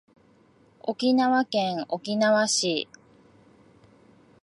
[0.81, 2.89] 沖縄県沖縄市